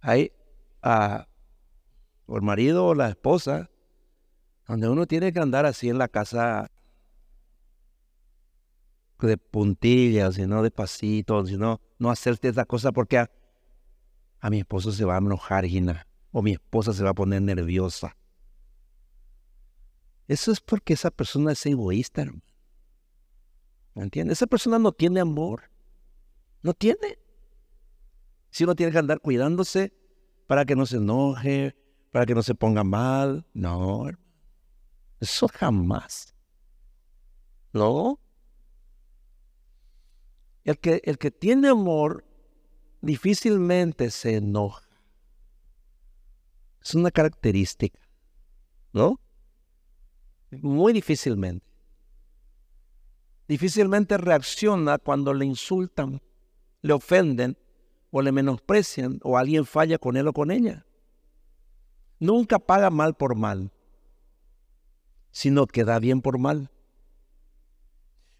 [0.00, 0.32] Hay
[0.82, 1.28] a
[2.26, 3.70] o el marido o la esposa,
[4.66, 6.70] donde uno tiene que andar así en la casa
[9.26, 13.30] de puntillas, sino de pasitos, sino no hacerte esa cosa porque a,
[14.50, 18.16] mi esposo se va a enojar, Gina, o mi esposa se va a poner nerviosa.
[20.28, 22.24] Eso es porque esa persona es egoísta,
[23.94, 24.38] ¿Me entiendes?
[24.38, 25.70] Esa persona no tiene amor.
[26.62, 27.18] No tiene.
[28.50, 29.92] Si uno tiene que andar cuidándose
[30.46, 31.76] para que no se enoje,
[32.10, 33.46] para que no se ponga mal.
[33.52, 34.08] No,
[35.20, 36.34] eso jamás.
[37.72, 38.21] No.
[40.64, 42.24] El que, el que tiene amor
[43.00, 44.88] difícilmente se enoja.
[46.82, 48.00] Es una característica,
[48.92, 49.20] ¿no?
[50.50, 51.66] Muy difícilmente.
[53.46, 56.22] Difícilmente reacciona cuando le insultan,
[56.80, 57.56] le ofenden
[58.10, 60.86] o le menosprecian o alguien falla con él o con ella.
[62.18, 63.72] Nunca paga mal por mal,
[65.30, 66.71] sino que da bien por mal.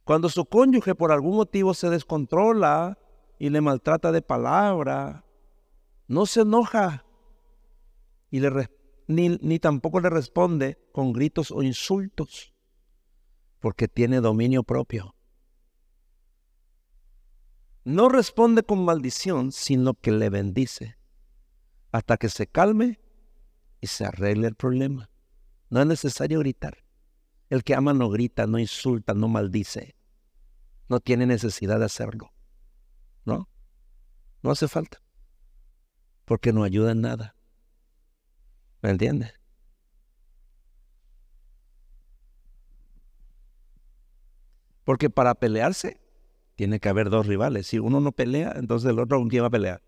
[0.05, 2.99] Cuando su cónyuge por algún motivo se descontrola
[3.39, 5.25] y le maltrata de palabra,
[6.09, 7.05] no se enoja
[8.31, 8.69] y le
[9.07, 12.55] ni, ni tampoco le responde con gritos o insultos,
[13.61, 15.15] porque tiene dominio propio.
[17.85, 20.97] No responde con maldición, sino que le bendice
[21.91, 23.01] hasta que se calme
[23.81, 25.11] y se arregle el problema.
[25.69, 26.79] No es necesario gritar.
[27.53, 29.95] El que ama no grita, no insulta, no maldice.
[30.89, 32.33] No tiene necesidad de hacerlo.
[33.27, 33.47] ¿No?
[34.43, 35.03] No hace falta.
[36.25, 37.37] Porque no ayuda en nada.
[38.81, 39.35] ¿Me entiendes?
[44.85, 46.01] Porque para pelearse
[46.55, 47.67] tiene que haber dos rivales.
[47.67, 49.83] Si uno no pelea, entonces el otro quién va a pelear.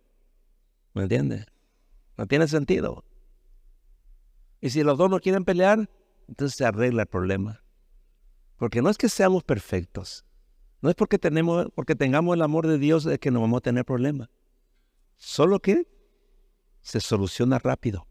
[0.93, 1.47] ¿Me entiendes?
[2.19, 3.07] No tiene sentido.
[4.61, 5.89] Y si los dos no quieren pelear,
[6.29, 7.63] entonces se arregla el problema.
[8.57, 10.25] Porque no es que seamos perfectos.
[10.81, 13.63] No es porque, tenemos, porque tengamos el amor de Dios de que no vamos a
[13.63, 14.29] tener problemas.
[15.17, 15.89] Solo que
[16.83, 18.07] se soluciona rápido.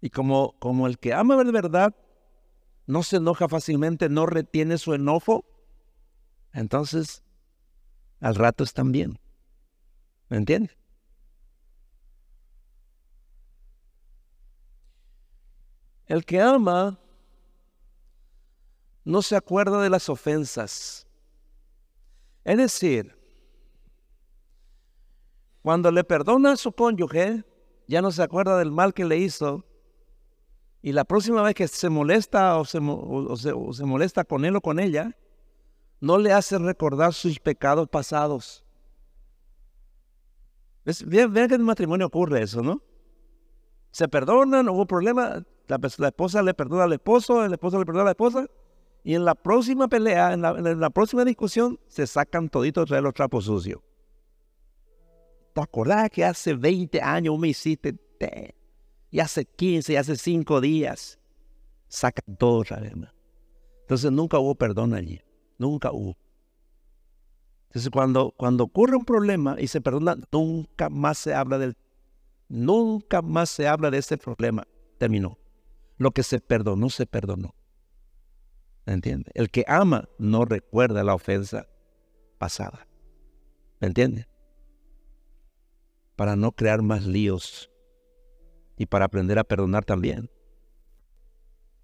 [0.00, 1.94] Y como, como el que ama de verdad
[2.86, 5.44] no se enoja fácilmente, no retiene su enojo,
[6.52, 7.22] entonces
[8.20, 9.18] al rato están bien.
[10.28, 10.79] ¿Me entiendes?
[16.10, 16.98] El que ama
[19.04, 21.06] no se acuerda de las ofensas.
[22.42, 23.16] Es decir,
[25.62, 27.44] cuando le perdona a su cónyuge,
[27.86, 29.64] ya no se acuerda del mal que le hizo.
[30.82, 35.16] Y la próxima vez que se molesta o se, molesta con él o con ella,
[36.00, 38.64] no le hace recordar sus pecados pasados.
[41.06, 42.82] Vean que en el matrimonio ocurre eso, ¿no?
[43.92, 45.44] Se perdonan, hubo problema,
[45.78, 48.46] la, esposa le perdona al esposo, el esposo le perdona a la esposa,
[49.04, 53.44] y en la próxima pelea, en la, próxima discusión, se sacan toditos de los trapos
[53.44, 53.80] sucios.
[55.54, 57.96] ¿Te acordás que hace 20 años me hiciste?
[59.10, 61.18] Y hace 15, y hace 5 días.
[61.88, 62.92] Sacan todo otra vez.
[63.82, 65.20] Entonces nunca hubo perdón allí.
[65.58, 66.16] Nunca hubo.
[67.68, 71.76] Entonces cuando, cuando ocurre un problema y se perdona, nunca más se habla del...
[72.48, 74.66] Nunca más se habla de ese problema.
[74.98, 75.38] Terminó.
[76.00, 77.54] Lo que se perdonó, se perdonó.
[78.86, 79.30] ¿Me entiende?
[79.34, 81.68] El que ama no recuerda la ofensa
[82.38, 82.88] pasada.
[83.80, 84.26] ¿Me entiende?
[86.16, 87.70] Para no crear más líos
[88.78, 90.30] y para aprender a perdonar también.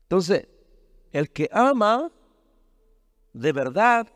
[0.05, 0.49] Entonces,
[1.13, 2.11] el que ama
[3.35, 4.09] de verdad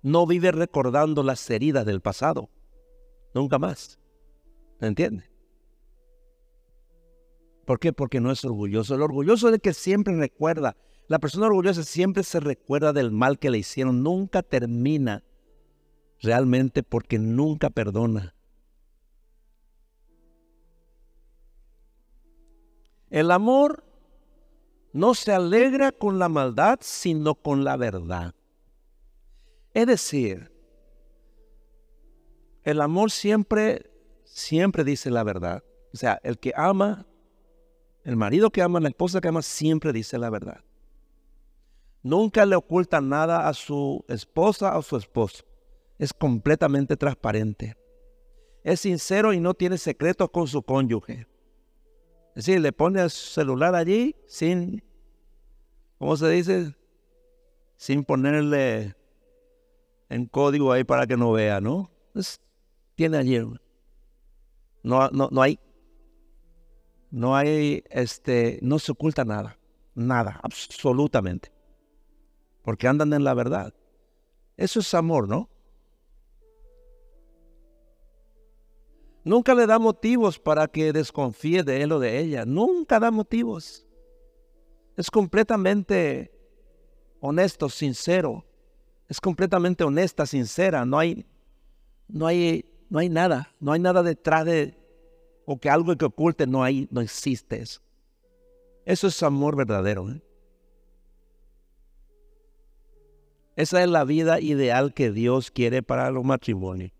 [0.00, 2.50] no vive recordando las heridas del pasado.
[3.34, 3.98] Nunca más.
[4.78, 5.33] ¿Me entiende?
[7.64, 7.92] ¿Por qué?
[7.92, 8.94] Porque no es orgulloso.
[8.94, 13.38] El orgulloso es el que siempre recuerda la persona orgullosa siempre se recuerda del mal
[13.38, 15.22] que le hicieron, nunca termina
[16.20, 18.34] realmente porque nunca perdona.
[23.10, 23.84] El amor
[24.92, 28.34] no se alegra con la maldad, sino con la verdad.
[29.74, 30.50] Es decir,
[32.62, 33.90] el amor siempre,
[34.24, 35.62] siempre dice la verdad.
[35.92, 37.06] O sea, el que ama,
[38.04, 40.62] el marido que ama, la esposa que ama, siempre dice la verdad.
[42.02, 45.42] Nunca le oculta nada a su esposa o su esposo.
[45.98, 47.76] Es completamente transparente.
[48.62, 51.26] Es sincero y no tiene secretos con su cónyuge.
[52.34, 54.82] Es decir, le pone el celular allí sin,
[55.98, 56.74] ¿cómo se dice?
[57.76, 58.94] Sin ponerle
[60.10, 61.90] en código ahí para que no vea, ¿no?
[62.94, 63.38] tiene allí.
[64.82, 65.58] No, no, no hay,
[67.14, 69.58] no hay, este, no se oculta nada.
[69.94, 71.54] Nada, absolutamente
[72.64, 73.74] porque andan en la verdad.
[74.56, 75.50] Eso es amor, ¿no?
[79.22, 82.44] Nunca le da motivos para que desconfíe de él o de ella.
[82.46, 83.86] Nunca da motivos.
[84.96, 86.32] Es completamente
[87.20, 88.44] honesto, sincero.
[89.08, 90.86] Es completamente honesta, sincera.
[90.86, 91.26] No hay,
[92.08, 93.54] no hay, no hay nada.
[93.60, 94.74] No hay nada detrás de,
[95.46, 97.80] o que algo que oculte, no hay, no existe eso.
[98.84, 100.10] Eso es amor verdadero.
[100.10, 100.22] ¿eh?
[103.56, 106.92] Esa es la vida ideal que Dios quiere para los matrimonios.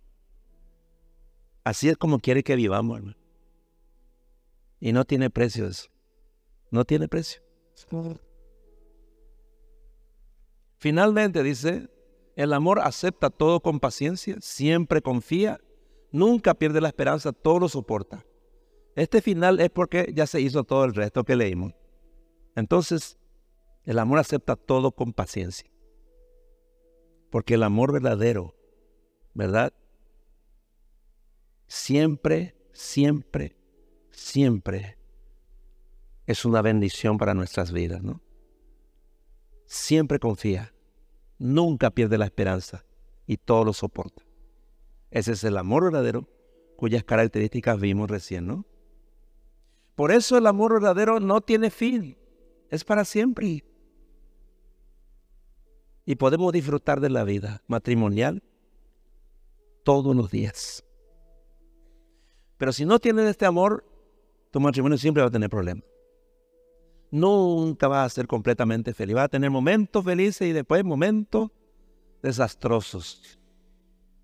[1.65, 3.17] Así es como quiere que vivamos, hermano.
[4.81, 5.89] Y no tiene precio eso.
[6.71, 7.43] No tiene precio.
[10.77, 11.89] Finalmente dice,
[12.37, 15.61] el amor acepta todo con paciencia, siempre confía,
[16.13, 18.25] nunca pierde la esperanza, todo lo soporta.
[18.95, 21.75] Este final es porque ya se hizo todo el resto que leímos.
[22.55, 23.19] Entonces,
[23.85, 25.71] el amor acepta todo con paciencia.
[27.31, 28.55] Porque el amor verdadero,
[29.35, 29.73] ¿verdad?
[31.67, 33.57] Siempre, siempre,
[34.11, 34.99] siempre
[36.27, 38.23] es una bendición para nuestras vidas, ¿no?
[39.67, 40.73] Siempre confía,
[41.39, 42.85] nunca pierde la esperanza
[43.27, 44.23] y todo lo soporta.
[45.11, 46.29] Ese es el amor verdadero
[46.77, 48.67] cuyas características vimos recién, ¿no?
[49.95, 52.17] Por eso el amor verdadero no tiene fin,
[52.71, 53.65] es para siempre.
[56.05, 58.43] Y podemos disfrutar de la vida matrimonial
[59.85, 60.85] todos los días.
[62.59, 63.85] Pero si no tienes este amor,
[64.51, 65.85] tu matrimonio siempre va a tener problemas.
[67.11, 69.17] Nunca va a ser completamente feliz.
[69.17, 71.51] Va a tener momentos felices y después momentos
[72.23, 73.39] desastrosos.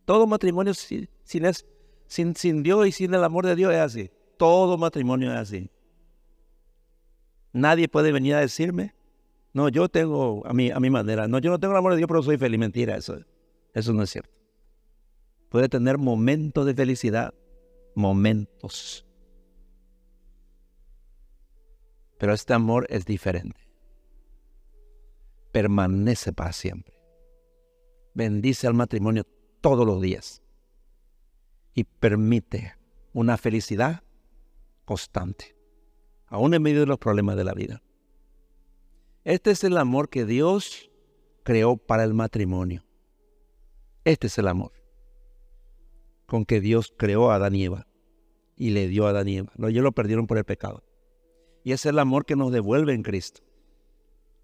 [0.05, 4.11] Todo matrimonio sin, sin, sin Dios y sin el amor de Dios es así.
[4.41, 5.70] Todo matrimonio es así.
[7.53, 8.95] Nadie puede venir a decirme,
[9.53, 11.99] no, yo tengo a mi, a mi manera, no, yo no tengo el amor de
[11.99, 12.59] Dios, pero soy feliz.
[12.59, 13.18] Mentira, eso,
[13.74, 14.34] eso no es cierto.
[15.51, 17.34] Puede tener momentos de felicidad,
[17.95, 19.05] momentos.
[22.16, 23.61] Pero este amor es diferente.
[25.53, 26.95] Permanece para siempre.
[28.14, 29.24] Bendice al matrimonio
[29.61, 30.43] todos los días
[31.74, 32.74] y permite
[33.12, 34.03] una felicidad
[34.91, 35.55] constante,
[36.26, 37.80] aún en medio de los problemas de la vida.
[39.22, 40.91] Este es el amor que Dios
[41.45, 42.84] creó para el matrimonio.
[44.05, 44.72] Este es el amor
[46.26, 47.86] con que Dios creó a Adán y Eva
[48.57, 49.53] y le dio a Adán y Eva.
[49.59, 50.82] Ellos lo perdieron por el pecado.
[51.62, 53.43] Y es el amor que nos devuelve en Cristo.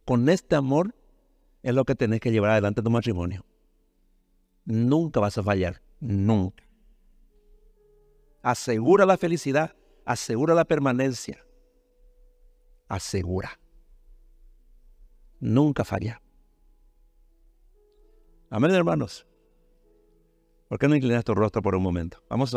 [0.04, 0.94] Con este amor
[1.64, 3.44] es lo que tenés que llevar adelante tu matrimonio.
[4.64, 6.62] Nunca vas a fallar, nunca.
[8.42, 9.74] Asegura la felicidad
[10.06, 11.44] asegura la permanencia.
[12.88, 13.60] Asegura.
[15.40, 16.22] Nunca falla.
[18.48, 19.26] Amén, hermanos.
[20.68, 22.22] ¿Por qué no inclinas tu rostro por un momento?
[22.30, 22.52] Vamos a